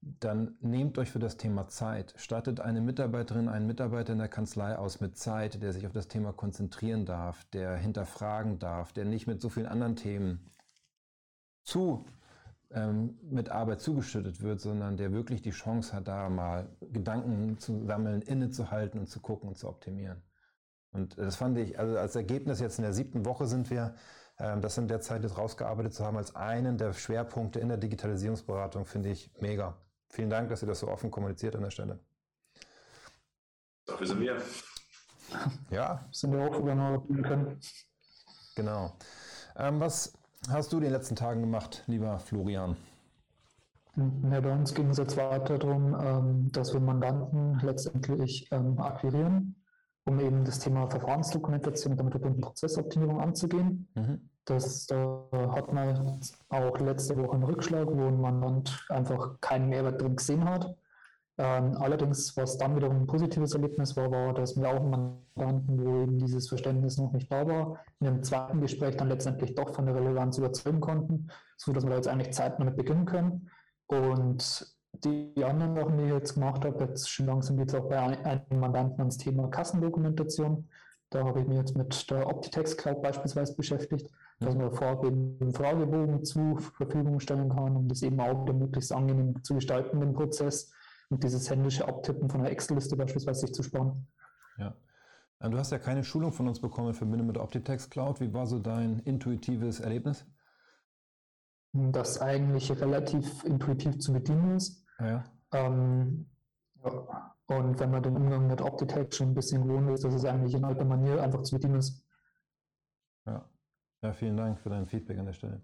dann 0.00 0.56
nehmt 0.58 0.98
euch 0.98 1.12
für 1.12 1.20
das 1.20 1.36
Thema 1.36 1.68
Zeit. 1.68 2.14
Stattet 2.16 2.58
eine 2.58 2.80
Mitarbeiterin, 2.80 3.48
einen 3.48 3.68
Mitarbeiter 3.68 4.12
in 4.12 4.18
der 4.18 4.28
Kanzlei 4.28 4.76
aus 4.76 5.00
mit 5.00 5.16
Zeit, 5.16 5.62
der 5.62 5.72
sich 5.72 5.86
auf 5.86 5.92
das 5.92 6.08
Thema 6.08 6.32
konzentrieren 6.32 7.06
darf, 7.06 7.44
der 7.52 7.76
hinterfragen 7.76 8.58
darf, 8.58 8.92
der 8.92 9.04
nicht 9.04 9.28
mit 9.28 9.40
so 9.40 9.48
vielen 9.50 9.66
anderen 9.66 9.94
Themen 9.94 10.50
zu 11.66 12.06
ähm, 12.70 13.18
mit 13.22 13.50
Arbeit 13.50 13.80
zugeschüttet 13.80 14.40
wird, 14.40 14.60
sondern 14.60 14.96
der 14.96 15.12
wirklich 15.12 15.42
die 15.42 15.50
Chance 15.50 15.92
hat, 15.92 16.08
da 16.08 16.28
mal 16.28 16.68
Gedanken 16.80 17.58
zu 17.58 17.84
sammeln, 17.84 18.22
innezuhalten 18.22 19.00
und 19.00 19.06
zu 19.08 19.20
gucken 19.20 19.48
und 19.48 19.58
zu 19.58 19.68
optimieren. 19.68 20.22
Und 20.92 21.18
das 21.18 21.36
fand 21.36 21.58
ich, 21.58 21.78
also 21.78 21.98
als 21.98 22.16
Ergebnis 22.16 22.60
jetzt 22.60 22.78
in 22.78 22.82
der 22.82 22.92
siebten 22.92 23.24
Woche 23.24 23.46
sind 23.46 23.70
wir, 23.70 23.94
ähm, 24.38 24.60
das 24.60 24.78
in 24.78 24.88
der 24.88 25.00
Zeit 25.00 25.22
jetzt 25.22 25.36
rausgearbeitet 25.36 25.94
zu 25.94 26.04
haben, 26.04 26.16
als 26.16 26.34
einen 26.34 26.78
der 26.78 26.92
Schwerpunkte 26.92 27.60
in 27.60 27.68
der 27.68 27.76
Digitalisierungsberatung, 27.78 28.86
finde 28.86 29.10
ich 29.10 29.30
mega. 29.40 29.76
Vielen 30.08 30.30
Dank, 30.30 30.48
dass 30.48 30.62
ihr 30.62 30.68
das 30.68 30.80
so 30.80 30.88
offen 30.88 31.10
kommuniziert 31.10 31.56
an 31.56 31.62
der 31.62 31.70
Stelle. 31.70 32.00
Dafür 33.86 34.06
sind 34.06 34.20
wir. 34.20 34.42
Ja. 35.70 36.08
Sind 36.12 36.32
wir 36.32 36.40
auch 36.40 36.58
übernommen 36.58 37.22
können. 37.22 37.60
Genau. 38.54 38.96
Ähm, 39.56 39.80
was 39.80 40.16
hast 40.50 40.72
du 40.72 40.78
in 40.78 40.84
den 40.84 40.92
letzten 40.92 41.16
Tagen 41.16 41.40
gemacht, 41.40 41.82
lieber 41.86 42.18
Florian? 42.18 42.76
Ja, 44.30 44.40
bei 44.40 44.52
uns 44.52 44.74
ging 44.74 44.90
es 44.90 44.98
jetzt 44.98 45.16
weiter 45.16 45.58
darum, 45.58 45.96
ähm, 45.98 46.52
dass 46.52 46.72
wir 46.72 46.80
Mandanten 46.80 47.58
letztendlich 47.60 48.46
ähm, 48.52 48.78
akquirieren 48.78 49.56
um 50.06 50.20
eben 50.20 50.44
das 50.44 50.60
Thema 50.60 50.88
Verfahrensdokumentation 50.88 51.92
und 51.92 51.98
damit 51.98 52.12
verbundene 52.12 52.46
Prozessoptimierung 52.46 53.20
anzugehen. 53.20 53.88
Mhm. 53.94 54.30
Das 54.44 54.86
da 54.86 55.24
hat 55.32 55.72
man 55.72 56.20
auch 56.48 56.78
letzte 56.78 57.16
Woche 57.16 57.34
einen 57.34 57.42
Rückschlag, 57.42 57.88
wo 57.88 58.06
ein 58.06 58.20
Mandant 58.20 58.86
einfach 58.88 59.40
keinen 59.40 59.68
Mehrwert 59.68 60.00
drin 60.00 60.14
gesehen 60.14 60.44
hat. 60.44 60.76
Ähm, 61.38 61.76
allerdings, 61.76 62.34
was 62.36 62.56
dann 62.56 62.76
wiederum 62.76 63.02
ein 63.02 63.06
positives 63.06 63.52
Erlebnis 63.52 63.94
war, 63.96 64.10
war, 64.10 64.32
dass 64.32 64.56
wir 64.56 64.70
auch 64.70 64.82
Mandanten, 64.82 65.84
wo 65.84 66.02
eben 66.02 66.18
dieses 66.18 66.48
Verständnis 66.48 66.96
noch 66.96 67.12
nicht 67.12 67.30
da 67.30 67.46
war, 67.46 67.78
in 68.00 68.06
einem 68.06 68.22
zweiten 68.22 68.60
Gespräch 68.60 68.96
dann 68.96 69.08
letztendlich 69.08 69.54
doch 69.54 69.74
von 69.74 69.84
der 69.84 69.94
Relevanz 69.94 70.38
überzeugen 70.38 70.80
konnten, 70.80 71.28
sodass 71.58 71.84
wir 71.84 71.90
da 71.90 71.96
jetzt 71.96 72.08
eigentlich 72.08 72.32
Zeit 72.32 72.58
damit 72.58 72.76
beginnen 72.76 73.04
können. 73.04 73.50
Und 73.86 74.74
die 75.04 75.44
anderen 75.44 75.74
Sachen, 75.74 75.98
die 75.98 76.04
ich 76.04 76.12
jetzt 76.12 76.34
gemacht 76.34 76.64
habe, 76.64 76.84
jetzt 76.84 77.10
schon 77.10 77.26
langsam 77.26 77.58
geht 77.58 77.68
es 77.68 77.74
auch 77.74 77.88
bei 77.88 77.98
einem 77.98 78.60
Mandanten 78.60 79.00
ans 79.00 79.18
Thema 79.18 79.48
Kassendokumentation. 79.48 80.68
Da 81.10 81.24
habe 81.24 81.40
ich 81.40 81.46
mich 81.46 81.58
jetzt 81.58 81.76
mit 81.76 82.10
der 82.10 82.26
Optitex 82.26 82.76
Cloud 82.78 83.02
beispielsweise 83.02 83.54
beschäftigt, 83.54 84.10
dass 84.40 84.54
man 84.54 84.72
vorab 84.72 85.04
eben 85.04 85.36
einen 85.40 85.52
Fragebogen 85.52 86.24
zur 86.24 86.58
Verfügung 86.58 87.20
stellen 87.20 87.50
kann, 87.50 87.76
um 87.76 87.88
das 87.88 88.02
eben 88.02 88.18
auch 88.20 88.46
möglichst 88.46 88.92
angenehm 88.92 89.42
zu 89.44 89.54
gestalten, 89.54 90.00
den 90.00 90.14
Prozess 90.14 90.72
und 91.08 91.22
dieses 91.22 91.48
händische 91.50 91.86
Abtippen 91.86 92.28
von 92.28 92.40
einer 92.40 92.50
Excel-Liste 92.50 92.96
beispielsweise 92.96 93.40
sich 93.40 93.54
zu 93.54 93.62
sparen. 93.62 94.08
Ja. 94.58 94.74
Äh, 95.40 95.50
du 95.50 95.58
hast 95.58 95.72
ja 95.72 95.78
keine 95.78 96.04
Schulung 96.04 96.32
von 96.32 96.48
uns 96.48 96.60
bekommen 96.60 96.88
in 96.88 96.94
Verbindung 96.94 97.26
mit 97.26 97.38
Optitex 97.38 97.90
Cloud. 97.90 98.20
Wie 98.20 98.32
war 98.32 98.46
so 98.46 98.58
dein 98.58 99.00
intuitives 99.00 99.80
Erlebnis? 99.80 100.26
das 101.92 102.20
eigentlich 102.20 102.70
relativ 102.70 103.44
intuitiv 103.44 103.98
zu 103.98 104.12
bedienen 104.12 104.56
ist. 104.56 104.84
Ja. 104.98 105.24
Ähm, 105.52 106.26
ja. 106.82 107.34
Und 107.46 107.78
wenn 107.78 107.90
man 107.90 108.02
den 108.02 108.16
Umgang 108.16 108.46
mit 108.46 108.60
Optitech 108.60 109.14
schon 109.14 109.28
ein 109.28 109.34
bisschen 109.34 109.66
gewohnt 109.66 109.90
ist, 109.90 110.04
dass 110.04 110.14
es 110.14 110.24
eigentlich 110.24 110.54
in 110.54 110.64
alter 110.64 110.84
Manier 110.84 111.22
einfach 111.22 111.42
zu 111.42 111.56
bedienen 111.56 111.76
ist. 111.76 112.02
Ja. 113.24 113.48
ja, 114.02 114.12
vielen 114.12 114.36
Dank 114.36 114.58
für 114.58 114.70
dein 114.70 114.86
Feedback 114.86 115.18
an 115.18 115.26
der 115.26 115.32
Stelle. 115.32 115.60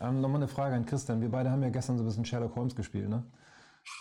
Ähm, 0.00 0.20
Nochmal 0.20 0.38
eine 0.38 0.48
Frage 0.48 0.74
an 0.74 0.86
Christian. 0.86 1.20
Wir 1.20 1.30
beide 1.30 1.50
haben 1.50 1.62
ja 1.62 1.70
gestern 1.70 1.98
so 1.98 2.04
ein 2.04 2.06
bisschen 2.06 2.24
Sherlock 2.24 2.56
Holmes 2.56 2.74
gespielt, 2.74 3.08
ne? 3.08 3.24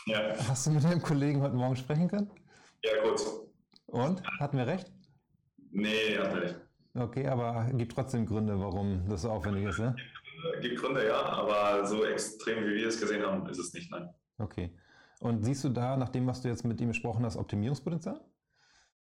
Ja. 0.05 0.35
Hast 0.47 0.65
du 0.65 0.71
mit 0.71 0.83
deinem 0.83 1.01
Kollegen 1.01 1.41
heute 1.41 1.55
Morgen 1.55 1.75
sprechen 1.75 2.07
können? 2.07 2.29
Ja, 2.83 2.91
kurz. 3.03 3.25
Und? 3.87 4.23
Hatten 4.39 4.57
wir 4.57 4.67
recht? 4.67 4.91
Nee, 5.71 6.17
hatten 6.17 6.35
wir 6.35 6.41
nicht. 6.41 6.55
Okay, 6.93 7.27
aber 7.27 7.69
gibt 7.73 7.93
trotzdem 7.93 8.25
Gründe, 8.25 8.59
warum 8.59 9.07
das 9.07 9.21
so 9.21 9.31
aufwendig 9.31 9.65
ist, 9.65 9.79
ne? 9.79 9.95
Gibt 10.61 10.79
Gründe, 10.79 11.07
ja, 11.07 11.21
aber 11.21 11.85
so 11.85 12.03
extrem, 12.03 12.65
wie 12.65 12.75
wir 12.75 12.87
es 12.87 12.99
gesehen 12.99 13.23
haben, 13.25 13.47
ist 13.47 13.59
es 13.59 13.73
nicht, 13.73 13.91
nein. 13.91 14.09
Okay. 14.39 14.75
Und 15.19 15.43
siehst 15.43 15.63
du 15.63 15.69
da, 15.69 15.95
nach 15.95 16.09
dem, 16.09 16.25
was 16.25 16.41
du 16.41 16.47
jetzt 16.47 16.65
mit 16.65 16.81
ihm 16.81 16.89
besprochen 16.89 17.23
hast, 17.23 17.37
Optimierungspotenzial? 17.37 18.19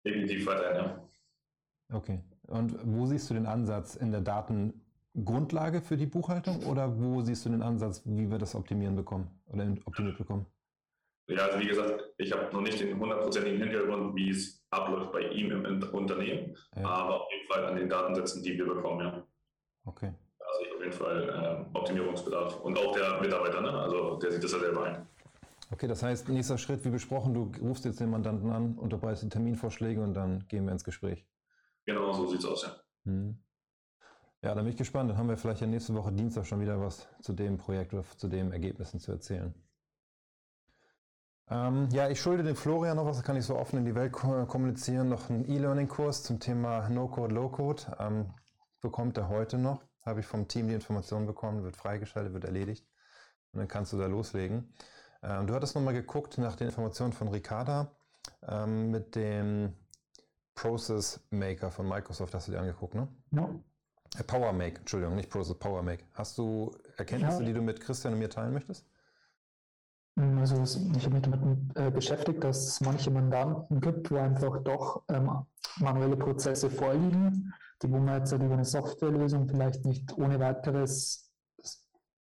Definitiv 0.06 0.46
weiterhin, 0.46 0.86
ja. 0.86 1.10
Okay. 1.92 2.24
Und 2.44 2.78
wo 2.84 3.06
siehst 3.06 3.30
du 3.30 3.34
den 3.34 3.48
Ansatz 3.48 3.96
in 3.96 4.12
der 4.12 4.22
Datengrundlage 4.22 5.82
für 5.82 5.98
die 5.98 6.06
Buchhaltung 6.06 6.64
oder 6.66 7.00
wo 7.00 7.22
siehst 7.22 7.46
du 7.46 7.50
den 7.50 7.62
Ansatz, 7.62 8.04
wie 8.06 8.30
wir 8.30 8.38
das 8.38 8.54
optimieren 8.54 8.96
bekommen 8.96 9.30
oder 9.48 9.66
optimiert 9.86 10.18
bekommen? 10.18 10.46
Ja, 11.28 11.46
also 11.46 11.60
wie 11.60 11.68
gesagt, 11.68 12.04
ich 12.18 12.32
habe 12.34 12.54
noch 12.54 12.62
nicht 12.62 12.80
den 12.80 13.00
hundertprozentigen 13.00 13.60
Hintergrund, 13.60 14.16
wie 14.16 14.30
es 14.30 14.66
abläuft 14.72 15.12
bei 15.14 15.22
ihm 15.30 15.52
im 15.52 15.84
Unternehmen, 15.94 16.56
ja. 16.76 16.86
aber 16.86 17.22
auf 17.22 17.32
jeden 17.32 17.48
Fall 17.48 17.66
an 17.66 17.76
den 17.78 17.90
Datensätzen, 17.90 18.44
die 18.44 18.58
wir 18.58 18.66
bekommen, 18.66 19.00
ja. 19.00 19.26
Okay. 19.86 20.14
Also 20.40 20.66
ich 20.66 20.74
auf 20.74 20.80
jeden 20.82 20.94
Fall 20.94 21.68
äh, 21.74 21.78
Optimierungsbedarf. 21.78 22.60
Und 22.62 22.78
auch 22.78 22.94
der 22.94 23.22
Mitarbeiter, 23.22 23.62
ne? 23.62 23.72
also 23.72 24.18
der 24.18 24.32
sieht 24.32 24.44
das 24.44 24.52
ja 24.52 24.60
selber 24.60 24.84
ein. 24.84 25.08
Okay, 25.72 25.88
das 25.88 26.04
heißt, 26.04 26.30
nächster 26.30 26.58
Schritt, 26.58 26.84
wie 26.86 26.90
besprochen, 26.90 27.34
du 27.34 27.52
rufst 27.62 27.86
jetzt 27.86 28.00
den 28.00 28.12
Mandanten 28.12 28.52
an, 28.52 28.78
unterbreitest 28.78 29.24
die 29.24 29.30
Terminvorschläge 29.30 30.02
und 30.02 30.14
dann 30.14 30.46
gehen 30.48 30.66
wir 30.66 30.72
ins 30.72 30.84
Gespräch. 30.84 31.26
Genau, 31.86 32.14
so 32.14 32.28
sieht 32.28 32.40
es 32.40 32.46
aus, 32.46 32.64
ja. 32.64 32.76
Hm. 33.06 33.38
Ja, 34.44 34.54
dann 34.54 34.66
bin 34.66 34.74
ich 34.74 34.78
gespannt. 34.78 35.10
Dann 35.10 35.18
haben 35.18 35.30
wir 35.30 35.38
vielleicht 35.38 35.62
ja 35.62 35.68
nächste 35.68 35.94
Woche 35.96 36.12
Dienstag 36.12 36.46
schon 36.46 36.60
wieder 36.60 36.80
was 36.80 37.08
zu 37.22 37.32
dem 37.32 37.58
Projekt 37.58 37.94
oder 37.94 38.04
zu 38.18 38.28
den 38.28 38.52
Ergebnissen 38.52 39.00
zu 39.00 39.14
erzählen. 39.14 39.54
Ähm, 41.50 41.90
ja, 41.92 42.10
ich 42.10 42.22
schulde 42.22 42.44
dem 42.44 42.56
Florian 42.56 42.96
noch 42.96 43.06
was, 43.06 43.22
kann 43.24 43.36
ich 43.36 43.46
so 43.46 43.58
offen 43.58 43.80
in 43.80 43.86
die 43.86 43.96
Welt 43.96 44.12
kommunizieren, 44.14 45.10
noch 45.10 45.30
einen 45.30 45.46
E-Learning-Kurs 45.46 46.24
zum 46.24 46.40
Thema 46.40 46.90
No-Code, 46.90 47.34
Low-Code. 47.34 47.98
Ähm, 48.00 48.34
bekommt 48.82 49.18
er 49.18 49.30
heute 49.30 49.58
noch. 49.58 49.84
Habe 50.06 50.20
ich 50.20 50.26
vom 50.26 50.48
Team 50.48 50.68
die 50.68 50.74
Informationen 50.74 51.26
bekommen, 51.26 51.64
wird 51.64 51.76
freigeschaltet, 51.76 52.34
wird 52.34 52.46
erledigt. 52.46 52.86
Und 53.52 53.60
dann 53.60 53.68
kannst 53.68 53.94
du 53.94 53.98
da 53.98 54.08
loslegen. 54.08 54.74
Ähm, 55.22 55.48
du 55.48 55.54
hattest 55.54 55.76
nochmal 55.76 55.94
geguckt 55.94 56.38
nach 56.38 56.56
den 56.56 56.68
Informationen 56.68 57.14
von 57.14 57.30
Ricarda 57.30 57.92
ähm, 58.48 58.92
mit 58.92 59.16
dem 59.16 59.74
Process 60.56 61.20
Maker 61.30 61.72
von 61.72 61.88
Microsoft, 61.88 62.34
hast 62.34 62.48
du 62.48 62.52
dir 62.52 62.60
angeguckt, 62.60 62.96
ne? 62.96 63.08
Ja. 63.32 63.50
Äh, 64.18 64.24
Power 64.24 64.54
Make, 64.54 64.80
Entschuldigung, 64.80 65.16
nicht 65.16 65.30
Process, 65.30 65.58
Power 65.58 65.82
Make. 65.82 66.04
Hast 66.14 66.38
du 66.38 66.76
Erkenntnisse, 66.98 67.40
ja. 67.40 67.46
die 67.46 67.54
du 67.54 67.62
mit 67.62 67.80
Christian 67.80 68.14
und 68.14 68.20
mir 68.20 68.30
teilen 68.30 68.54
möchtest? 68.54 68.86
Hm, 70.18 70.38
also 70.38 70.62
ich 70.96 71.06
habe 71.06 71.16
mich 71.16 71.24
damit 71.24 71.78
äh, 71.78 71.92
beschäftigt, 71.92 72.44
dass 72.44 72.68
es 72.68 72.82
manche 72.82 73.10
Mandanten 73.10 73.82
gibt, 73.82 74.12
wo 74.12 74.18
einfach 74.18 74.62
doch 74.64 75.04
ähm, 75.10 75.30
manuelle 75.80 76.18
Prozesse 76.18 76.70
vorliegen, 76.70 77.54
die 77.82 77.92
wo 77.92 77.98
man 77.98 78.20
jetzt 78.20 78.32
halt 78.32 78.44
über 78.44 78.54
eine 78.54 78.66
Softwarelösung 78.66 79.48
vielleicht 79.48 79.86
nicht 79.86 80.16
ohne 80.18 80.40
weiteres 80.40 81.32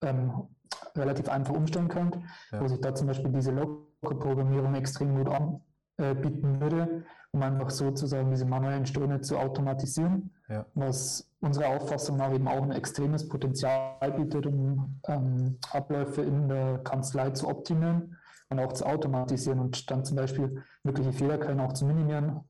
ähm, 0.03 0.49
relativ 0.97 1.29
einfach 1.29 1.55
umstellen 1.55 1.89
könnt, 1.89 2.17
ja. 2.53 2.61
wo 2.61 2.69
sich 2.69 2.81
da 2.81 2.95
zum 2.95 3.09
Beispiel 3.09 3.31
diese 3.33 3.51
Local-Programmierung 3.51 4.75
extrem 4.75 5.17
gut 5.17 5.29
anbieten 5.29 6.61
würde, 6.61 7.05
um 7.33 7.43
einfach 7.43 7.71
sozusagen 7.71 8.31
diese 8.31 8.45
manuellen 8.45 8.87
Ströme 8.87 9.21
zu 9.21 9.39
automatisieren, 9.39 10.31
ja. 10.49 10.67
was 10.75 11.31
unserer 11.41 11.69
Auffassung 11.69 12.17
nach 12.17 12.33
eben 12.33 12.49
auch 12.49 12.63
ein 12.63 12.73
extremes 12.73 13.29
Potenzial 13.29 14.13
bietet, 14.17 14.47
um 14.47 15.01
ähm, 15.07 15.59
Abläufe 15.71 16.23
in 16.23 16.49
der 16.49 16.79
Kanzlei 16.79 17.31
zu 17.31 17.49
optimieren 17.49 18.17
und 18.49 18.59
auch 18.59 18.73
zu 18.73 18.85
automatisieren 18.85 19.61
und 19.61 19.91
dann 19.91 20.05
zum 20.05 20.17
Beispiel 20.17 20.63
mögliche 20.83 21.13
Fehlerquellen 21.13 21.61
auch 21.61 21.73
zu 21.73 21.87
minimieren. 21.87 22.41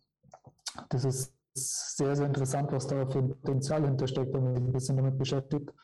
Das 0.88 1.04
ist 1.04 1.34
sehr, 1.52 2.16
sehr 2.16 2.26
interessant, 2.26 2.72
was 2.72 2.86
da 2.86 3.06
für 3.06 3.18
ein 3.18 3.28
Potenzial 3.28 3.84
hintersteckt, 3.84 4.32
wenn 4.32 4.44
man 4.44 4.54
sich 4.54 4.64
ein 4.64 4.72
bisschen 4.72 4.96
damit 4.96 5.18
beschäftigt. 5.18 5.74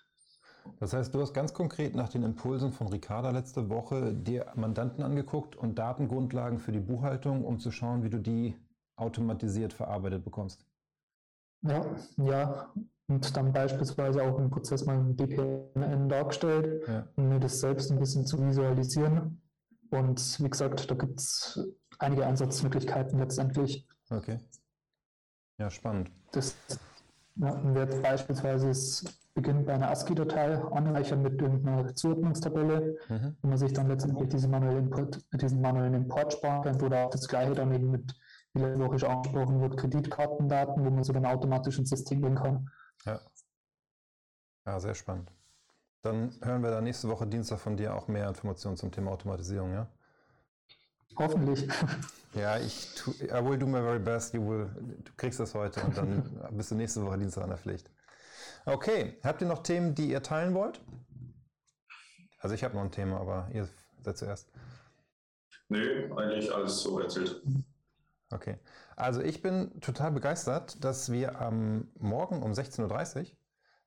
Das 0.80 0.92
heißt, 0.92 1.14
du 1.14 1.20
hast 1.20 1.32
ganz 1.32 1.54
konkret 1.54 1.94
nach 1.94 2.08
den 2.08 2.22
Impulsen 2.22 2.72
von 2.72 2.88
Ricarda 2.88 3.30
letzte 3.30 3.68
Woche 3.68 4.14
dir 4.14 4.46
Mandanten 4.54 5.04
angeguckt 5.04 5.54
und 5.54 5.78
Datengrundlagen 5.78 6.58
für 6.58 6.72
die 6.72 6.80
Buchhaltung, 6.80 7.44
um 7.44 7.60
zu 7.60 7.70
schauen, 7.70 8.02
wie 8.02 8.10
du 8.10 8.18
die 8.18 8.56
automatisiert 8.96 9.72
verarbeitet 9.72 10.24
bekommst. 10.24 10.64
Ja, 11.62 11.84
ja. 12.16 12.72
Und 13.08 13.36
dann 13.36 13.52
beispielsweise 13.52 14.22
auch 14.22 14.38
im 14.38 14.50
Prozess 14.50 14.84
mal 14.84 14.96
ein 14.96 15.14
BPMN 15.14 16.08
dargestellt, 16.08 16.88
ja. 16.88 17.06
um 17.14 17.28
mir 17.28 17.38
das 17.38 17.60
selbst 17.60 17.92
ein 17.92 18.00
bisschen 18.00 18.26
zu 18.26 18.44
visualisieren. 18.44 19.40
Und 19.90 20.40
wie 20.42 20.50
gesagt, 20.50 20.90
da 20.90 20.94
gibt 20.94 21.20
es 21.20 21.60
einige 21.98 22.26
Einsatzmöglichkeiten 22.26 23.18
letztendlich. 23.18 23.86
Okay. 24.10 24.40
Ja, 25.58 25.70
spannend. 25.70 26.10
Das 26.32 26.56
ja, 27.36 27.74
wird 27.74 28.02
beispielsweise 28.02 28.72
beginnt 29.34 29.66
bei 29.66 29.74
einer 29.74 29.90
ASCII-Datei, 29.90 30.56
anreichern 30.72 31.22
mit 31.22 31.40
irgendeiner 31.40 31.94
Zuordnungstabelle, 31.94 32.98
mhm. 33.08 33.36
wo 33.42 33.48
man 33.48 33.58
sich 33.58 33.72
dann 33.72 33.88
letztendlich 33.88 34.30
diese 34.30 34.48
manuelle 34.48 34.78
Import, 34.78 35.24
diesen 35.32 35.60
manuellen 35.60 35.94
Import 35.94 36.32
sparen 36.32 36.62
kann 36.62 36.82
oder 36.82 37.06
auch 37.06 37.10
das 37.10 37.28
gleiche 37.28 37.52
dann 37.52 37.72
eben 37.72 37.90
mit, 37.90 38.14
logisch 38.58 39.04
angesprochen 39.04 39.60
wird, 39.60 39.76
Kreditkartendaten, 39.76 40.84
wo 40.84 40.90
man 40.90 41.04
so 41.04 41.12
dann 41.12 41.26
automatisch 41.26 41.78
ins 41.78 41.90
System 41.90 42.22
gehen 42.22 42.34
kann. 42.34 42.70
Ja. 43.04 43.20
Ja, 44.66 44.80
sehr 44.80 44.94
spannend. 44.94 45.32
Dann 46.02 46.32
hören 46.42 46.62
wir 46.62 46.70
dann 46.70 46.84
nächste 46.84 47.08
Woche 47.08 47.26
Dienstag 47.26 47.58
von 47.58 47.76
dir 47.76 47.94
auch 47.94 48.08
mehr 48.08 48.28
Informationen 48.28 48.76
zum 48.76 48.90
Thema 48.90 49.10
Automatisierung, 49.12 49.72
ja? 49.72 49.88
Hoffentlich. 51.16 51.68
Ja, 52.34 52.58
ich 52.58 52.94
tu, 52.94 53.12
I 53.12 53.42
will 53.42 53.56
do 53.56 53.66
my 53.66 53.80
very 53.80 53.98
best. 53.98 54.34
You 54.34 54.46
will, 54.46 54.68
du 55.02 55.10
kriegst 55.16 55.40
das 55.40 55.54
heute 55.54 55.80
und 55.80 55.96
dann 55.96 56.38
bist 56.50 56.70
du 56.70 56.74
nächste 56.74 57.02
Woche 57.02 57.16
Dienstag 57.16 57.44
an 57.44 57.48
der 57.48 57.56
Pflicht. 57.56 57.90
Okay, 58.66 59.18
habt 59.24 59.40
ihr 59.40 59.46
noch 59.46 59.62
Themen, 59.62 59.94
die 59.94 60.10
ihr 60.10 60.22
teilen 60.22 60.52
wollt? 60.52 60.82
Also 62.38 62.54
ich 62.54 62.62
habe 62.62 62.74
noch 62.74 62.82
ein 62.82 62.90
Thema, 62.90 63.20
aber 63.20 63.48
ihr 63.54 63.66
seid 64.02 64.18
zuerst. 64.18 64.50
Nö, 65.70 66.14
eigentlich 66.14 66.54
alles 66.54 66.82
so 66.82 67.00
erzählt. 67.00 67.42
Okay. 68.36 68.58
Also 68.96 69.22
ich 69.22 69.40
bin 69.40 69.80
total 69.80 70.12
begeistert, 70.12 70.84
dass 70.84 71.10
wir 71.10 71.40
am 71.40 71.88
Morgen 71.98 72.42
um 72.42 72.52
16.30 72.52 73.20
Uhr 73.20 73.26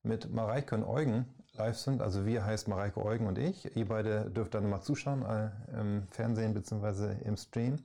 mit 0.01 0.33
Mareike 0.33 0.73
und 0.73 0.83
Eugen 0.85 1.27
live 1.53 1.77
sind. 1.77 2.01
Also 2.01 2.25
wir 2.25 2.43
heißt 2.43 2.67
Mareike 2.67 3.05
Eugen 3.05 3.27
und 3.27 3.37
ich. 3.37 3.75
Ihr 3.75 3.87
beide 3.87 4.31
dürft 4.31 4.55
dann 4.55 4.67
mal 4.67 4.81
zuschauen 4.81 5.23
äh, 5.23 5.51
im 5.79 6.07
Fernsehen 6.09 6.55
bzw. 6.55 7.21
im 7.23 7.37
Stream. 7.37 7.77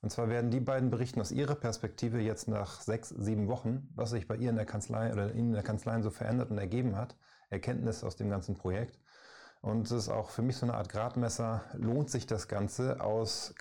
Und 0.00 0.10
zwar 0.10 0.28
werden 0.28 0.52
die 0.52 0.60
beiden 0.60 0.90
berichten 0.90 1.20
aus 1.20 1.32
ihrer 1.32 1.56
Perspektive 1.56 2.20
jetzt 2.20 2.46
nach 2.46 2.82
sechs, 2.82 3.08
sieben 3.08 3.48
Wochen, 3.48 3.88
was 3.96 4.10
sich 4.10 4.28
bei 4.28 4.36
ihr 4.36 4.50
in 4.50 4.56
der 4.56 4.66
Kanzlei 4.66 5.12
oder 5.12 5.32
in 5.32 5.52
der 5.52 5.64
Kanzlei 5.64 6.00
so 6.02 6.10
verändert 6.10 6.52
und 6.52 6.58
ergeben 6.58 6.94
hat. 6.94 7.16
Erkenntnisse 7.50 8.06
aus 8.06 8.14
dem 8.14 8.30
ganzen 8.30 8.54
Projekt. 8.54 9.00
Und 9.60 9.86
es 9.86 9.90
ist 9.90 10.08
auch 10.08 10.30
für 10.30 10.42
mich 10.42 10.56
so 10.56 10.66
eine 10.66 10.74
Art 10.74 10.88
Gradmesser, 10.88 11.64
lohnt 11.74 12.10
sich 12.10 12.28
das 12.28 12.46
Ganze 12.46 13.00
aus 13.00 13.54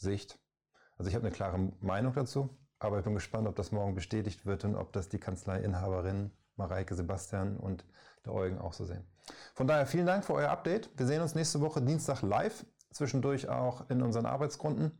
Kanzlei-Inhaber-Sicht. 0.00 0.38
Also 0.96 1.08
ich 1.08 1.14
habe 1.14 1.26
eine 1.26 1.34
klare 1.34 1.72
Meinung 1.80 2.12
dazu, 2.12 2.50
aber 2.78 2.98
ich 2.98 3.04
bin 3.04 3.14
gespannt, 3.14 3.48
ob 3.48 3.56
das 3.56 3.72
morgen 3.72 3.94
bestätigt 3.94 4.46
wird 4.46 4.64
und 4.64 4.74
ob 4.74 4.92
das 4.92 5.08
die 5.08 5.18
Kanzlei-Inhaberin 5.18 6.30
Mareike, 6.56 6.94
Sebastian 6.94 7.56
und 7.56 7.84
der 8.26 8.34
Eugen 8.34 8.58
auch 8.58 8.74
so 8.74 8.84
sehen. 8.84 9.04
Von 9.54 9.66
daher 9.66 9.86
vielen 9.86 10.06
Dank 10.06 10.24
für 10.24 10.34
euer 10.34 10.50
Update. 10.50 10.90
Wir 10.96 11.06
sehen 11.06 11.22
uns 11.22 11.34
nächste 11.34 11.60
Woche 11.60 11.80
Dienstag 11.80 12.22
live 12.22 12.66
zwischendurch 12.90 13.48
auch 13.48 13.88
in 13.88 14.02
unseren 14.02 14.26
Arbeitsgrunden 14.26 14.98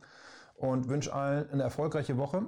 und 0.55 0.89
wünsche 0.89 1.13
allen 1.13 1.51
eine 1.51 1.65
erfolgreiche 1.65 2.17
Woche. 2.17 2.43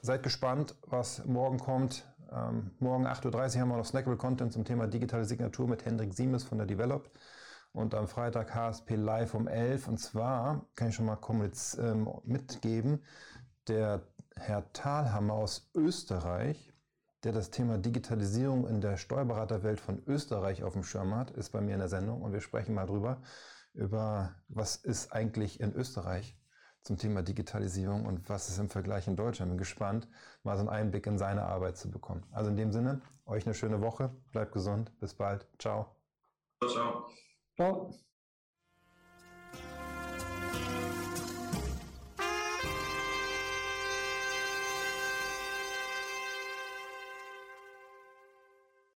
Seid 0.00 0.22
gespannt, 0.22 0.76
was 0.86 1.24
morgen 1.24 1.58
kommt. 1.58 2.06
Ähm, 2.32 2.70
morgen 2.78 3.06
8.30 3.06 3.26
Uhr 3.56 3.60
haben 3.60 3.68
wir 3.68 3.76
noch 3.76 3.84
Snackable 3.84 4.16
Content 4.16 4.52
zum 4.52 4.64
Thema 4.64 4.86
digitale 4.86 5.24
Signatur 5.24 5.68
mit 5.68 5.84
Hendrik 5.84 6.14
Siemes 6.14 6.44
von 6.44 6.58
der 6.58 6.66
Develop. 6.66 7.10
Und 7.76 7.94
am 7.94 8.08
Freitag 8.08 8.54
HSP 8.54 8.96
Live 8.96 9.34
um 9.34 9.46
11. 9.46 9.86
Und 9.86 9.98
zwar 9.98 10.66
kann 10.76 10.88
ich 10.88 10.94
schon 10.94 11.04
mal 11.04 11.18
ähm, 11.78 12.08
mitgeben, 12.24 13.04
der 13.68 14.00
Herr 14.34 14.72
Thalhammer 14.72 15.34
aus 15.34 15.70
Österreich, 15.74 16.72
der 17.22 17.32
das 17.32 17.50
Thema 17.50 17.76
Digitalisierung 17.76 18.66
in 18.66 18.80
der 18.80 18.96
Steuerberaterwelt 18.96 19.78
von 19.78 20.02
Österreich 20.06 20.64
auf 20.64 20.72
dem 20.72 20.84
Schirm 20.84 21.14
hat, 21.14 21.32
ist 21.32 21.50
bei 21.50 21.60
mir 21.60 21.74
in 21.74 21.80
der 21.80 21.90
Sendung 21.90 22.22
und 22.22 22.32
wir 22.32 22.40
sprechen 22.40 22.74
mal 22.74 22.86
drüber, 22.86 23.20
über 23.74 24.34
was 24.48 24.76
ist 24.76 25.12
eigentlich 25.12 25.60
in 25.60 25.74
Österreich 25.74 26.34
zum 26.80 26.96
Thema 26.96 27.22
Digitalisierung 27.22 28.06
und 28.06 28.26
was 28.30 28.48
ist 28.48 28.58
im 28.58 28.70
Vergleich 28.70 29.06
in 29.06 29.16
Deutschland. 29.16 29.50
Bin 29.50 29.58
gespannt, 29.58 30.08
mal 30.44 30.56
so 30.56 30.60
einen 30.60 30.70
Einblick 30.70 31.06
in 31.06 31.18
seine 31.18 31.42
Arbeit 31.42 31.76
zu 31.76 31.90
bekommen. 31.90 32.24
Also 32.32 32.48
in 32.48 32.56
dem 32.56 32.72
Sinne, 32.72 33.02
euch 33.26 33.44
eine 33.44 33.54
schöne 33.54 33.82
Woche, 33.82 34.16
bleibt 34.32 34.52
gesund, 34.52 34.98
bis 34.98 35.12
bald, 35.12 35.46
ciao. 35.58 35.94
Ciao. 36.66 37.06
Ciao. 37.56 38.05